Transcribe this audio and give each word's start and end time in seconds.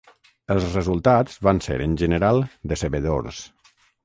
Els 0.53 0.63
resultats 0.77 1.37
van 1.49 1.61
ser, 1.67 1.75
en 1.87 1.93
general, 2.03 2.41
decebedors. 2.73 3.45